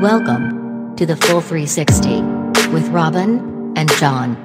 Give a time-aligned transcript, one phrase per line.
[0.00, 2.20] Welcome to the Full 360
[2.70, 4.36] with Robin and John.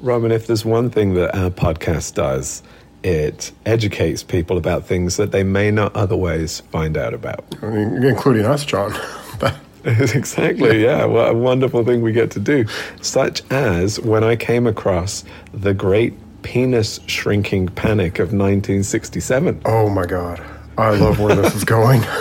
[0.00, 2.62] Robin, if there's one thing that our podcast does,
[3.02, 7.44] it educates people about things that they may not otherwise find out about.
[7.60, 8.98] I mean, including us, John.
[9.84, 11.04] exactly, yeah.
[11.04, 12.64] What a wonderful thing we get to do.
[13.02, 16.14] Such as when I came across the great
[16.44, 19.62] penis shrinking panic of 1967.
[19.64, 20.40] Oh my God.
[20.78, 22.02] I love where this is going.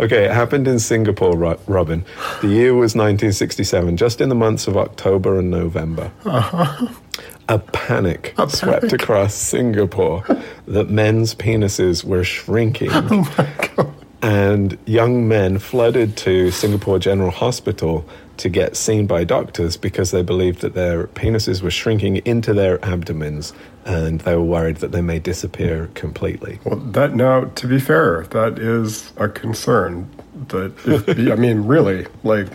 [0.00, 1.36] Okay, it happened in Singapore,
[1.66, 2.04] Robin.
[2.40, 6.12] The year was 1967, just in the months of October and November.
[6.24, 6.86] Uh-huh.
[7.48, 9.02] A panic A swept panic.
[9.02, 10.22] across Singapore
[10.68, 12.90] that men's penises were shrinking.
[12.92, 13.92] oh my God.
[14.22, 20.22] and young men flooded to Singapore General Hospital to get seen by doctors because they
[20.22, 23.52] believed that their penises were shrinking into their abdomens
[23.84, 26.58] and they were worried that they may disappear completely.
[26.64, 30.08] Well, that now, to be fair, that is a concern.
[30.48, 32.48] That if, I mean, really, like,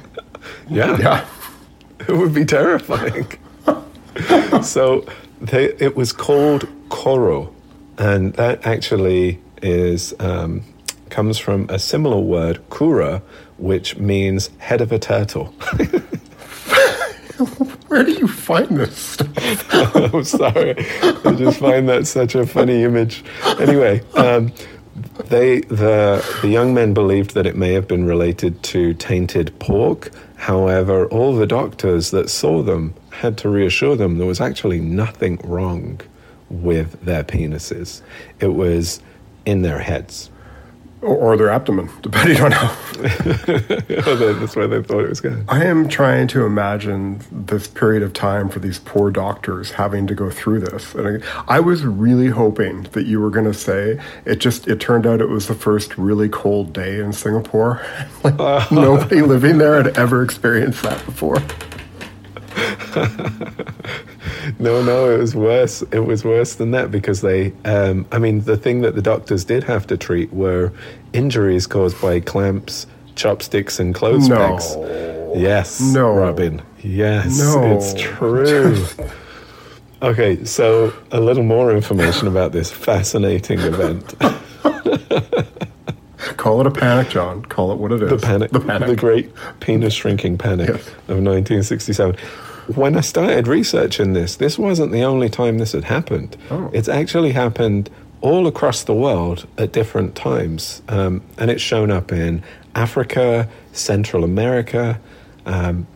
[0.70, 0.98] Yeah.
[1.00, 1.25] yeah.
[2.06, 3.28] It would be terrifying.
[4.62, 5.06] so
[5.40, 7.53] they, it was called Koro,
[7.97, 10.64] and that actually is um,
[11.14, 13.22] comes from a similar word, kura,
[13.58, 15.45] which means head of a turtle.
[17.88, 19.73] Where do you find this stuff?
[19.95, 23.23] I'm sorry, I just find that such a funny image.
[23.59, 24.52] Anyway, um,
[25.25, 30.09] they the the young men believed that it may have been related to tainted pork.
[30.38, 35.39] However, all the doctors that saw them had to reassure them there was actually nothing
[35.44, 36.02] wrong
[36.50, 38.02] with their penises.
[38.39, 39.00] It was
[39.45, 40.31] in their heads.
[41.04, 42.76] Or, their abdomen, depending on how.
[44.06, 45.46] Oh, that's why they thought it was good.
[45.48, 50.16] I am trying to imagine this period of time for these poor doctors having to
[50.16, 50.94] go through this.
[50.96, 54.80] And I, I was really hoping that you were going to say it just, it
[54.80, 57.85] turned out it was the first really cold day in Singapore.
[58.24, 58.38] like,
[58.72, 61.38] nobody living there had ever experienced that before.
[64.59, 65.81] No, no, it was worse.
[65.92, 69.44] It was worse than that because they, um, I mean, the thing that the doctors
[69.46, 70.72] did have to treat were
[71.14, 74.36] injuries caused by clamps, chopsticks, and clothes No.
[74.38, 74.76] pegs.
[75.40, 76.14] Yes, No.
[76.14, 76.62] Robin.
[76.82, 77.76] Yes, No.
[77.78, 78.76] it's true.
[80.02, 84.14] okay, so a little more information about this fascinating event.
[86.38, 87.44] Call it a panic, John.
[87.46, 88.09] Call it what it is.
[88.09, 88.88] The panic, The panic.
[88.90, 90.88] the great penis shrinking panic Yes.
[91.08, 92.16] of 1967.
[92.68, 96.38] When I started researching this, this wasn't the only time this had happened.
[96.50, 96.69] Oh.
[96.74, 97.90] It's actually happened
[98.22, 102.41] all across the world at different times, um, and it's shown up in
[102.75, 105.00] Africa, Central America,
[105.46, 105.88] um,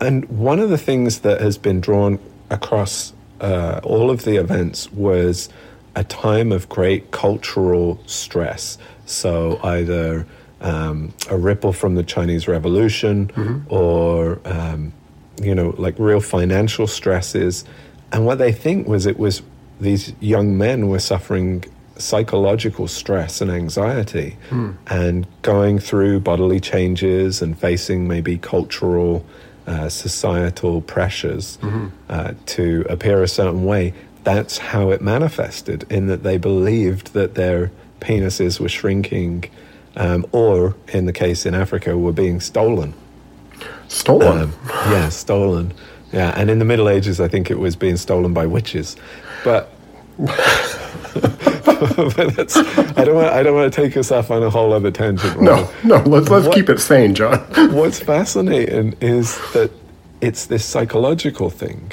[0.00, 2.18] and one of the things that has been drawn
[2.50, 5.48] across uh, all of the events was
[5.96, 8.78] a time of great cultural stress.
[9.06, 10.26] So either
[10.60, 14.92] um, a ripple from the Chinese Revolution or, um,
[15.42, 17.64] you know, like real financial stresses.
[18.12, 19.42] And what they think was it was
[19.80, 21.64] these young men were suffering
[21.96, 24.36] psychological stress and anxiety
[24.88, 29.24] and going through bodily changes and facing maybe cultural
[29.66, 31.58] uh, societal pressures
[32.08, 33.92] uh, to appear a certain way.
[34.24, 39.44] That's how it manifested in that they believed that their penises were shrinking
[39.96, 42.92] um, or in the case in africa were being stolen
[43.94, 44.42] Stolen.
[44.42, 44.52] um,
[44.90, 45.72] yeah, stolen.
[46.12, 48.96] Yeah, and in the Middle Ages, I think it was being stolen by witches.
[49.42, 49.70] But,
[50.18, 50.36] but
[52.36, 53.32] that's, I don't want.
[53.32, 55.40] I don't want to take us off on a whole other tangent.
[55.40, 57.38] no, no, let's, let's What- keep it sane, John.
[57.72, 59.70] What's fascinating is that
[60.20, 61.92] it's this psychological thing,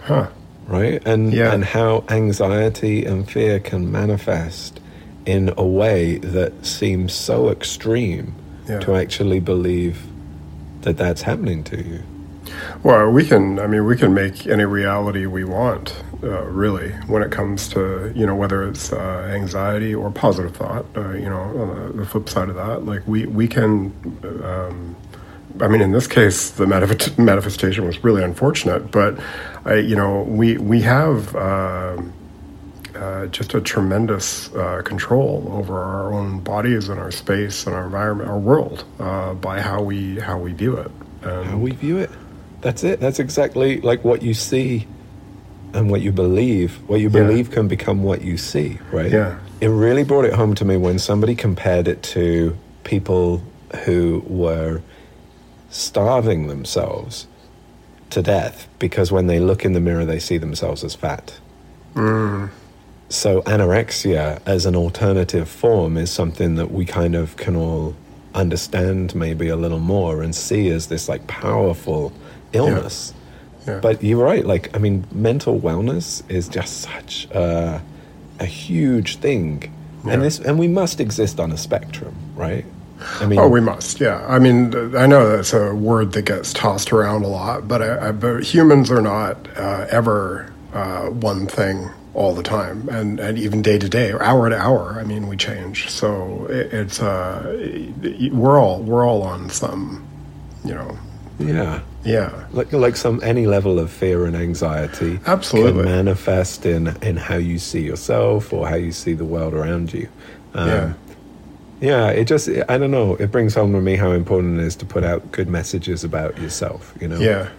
[0.00, 0.28] Huh.
[0.66, 1.02] right?
[1.06, 1.52] And Yeah.
[1.52, 4.80] and how anxiety and fear can manifest
[5.26, 8.34] in a way that seems so extreme
[8.68, 8.80] Yeah.
[8.80, 10.02] to actually believe
[10.82, 12.02] that that's happening to you.
[12.82, 13.58] Well, we can.
[13.60, 18.12] I mean, we can make any reality we want, uh, really, when it comes to
[18.16, 20.86] you know whether it's uh, anxiety or positive thought.
[20.96, 23.92] Uh, you know, the, flip side of that, like we we can.
[24.44, 24.96] Um,
[25.60, 29.18] I mean, in this case, the manifest- manifestation was really unfortunate, but
[29.66, 31.36] I, you know, we we have.
[31.36, 32.12] um
[32.98, 37.84] uh, just a tremendous uh, control over our own bodies and our space and our
[37.84, 40.90] environment, our world, uh, by how we how we view it.
[41.22, 42.10] And how we view it.
[42.60, 43.00] That's it.
[43.00, 44.86] That's exactly like what you see
[45.72, 46.76] and what you believe.
[46.88, 47.22] What you Yeah.
[47.22, 49.10] believe can become what you see, right?
[49.10, 49.38] Yeah.
[49.60, 53.42] It really brought it home to me when somebody compared it to people
[53.84, 54.80] who were
[55.70, 57.26] starving themselves
[58.10, 61.38] to death because when they look in the mirror, they see themselves as fat.
[63.08, 67.94] So anorexia as an alternative form is something that we kind of can all
[68.34, 72.12] understand maybe a little more and see as this like powerful
[72.52, 73.12] illness.
[73.66, 73.74] Yeah.
[73.74, 73.80] Yeah.
[73.80, 74.46] But you're right.
[74.46, 77.82] Like, I mean, mental wellness is just such a,
[78.40, 79.70] a huge thing,
[80.06, 80.12] Yeah.
[80.14, 82.64] and this, and we must exist on a spectrum, right?
[83.20, 84.00] I mean, Oh, we must.
[84.00, 84.24] Yeah.
[84.26, 88.08] I mean, I know that's a word that gets tossed around a lot, but, I,
[88.08, 93.38] I, but humans are not uh, ever uh, one thing all the time, and, and
[93.38, 94.98] even day to day, or hour to hour.
[94.98, 95.88] I mean, we change.
[95.90, 97.92] So it, it's uh,
[98.32, 100.06] we're all we're all on some,
[100.64, 100.98] you know,
[101.38, 101.80] yeah.
[102.04, 105.82] yeah, Like, like some any level of fear and anxiety Absolutely.
[105.82, 109.92] can manifest in in how you see yourself or how you see the world around
[109.92, 110.08] you.
[110.54, 110.92] Um, yeah,
[111.80, 114.74] Yeah, it just, I don't know, it brings home to me how important it is
[114.76, 117.20] to put out good messages about yourself, you know?
[117.20, 117.50] Yeah.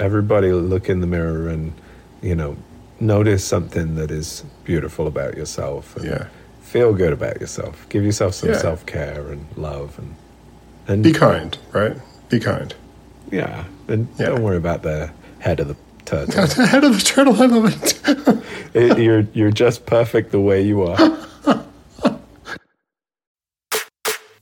[0.00, 1.72] Everybody look in the mirror and,
[2.20, 2.56] you know,
[3.00, 5.96] notice something that is beautiful about yourself.
[5.96, 6.26] And Yeah.
[6.62, 7.86] Feel good about yourself.
[7.88, 8.58] Give yourself some Yeah.
[8.58, 10.14] self care and love and,
[10.86, 11.96] and be kind, right?
[12.28, 12.74] Be kind.
[13.30, 14.26] yeah, and Yeah.
[14.26, 16.46] don't worry about the head of the turtle.
[16.56, 17.40] The head of the turtle.
[17.42, 18.42] I love it.
[18.74, 20.98] It- you're, you're just perfect the way you are.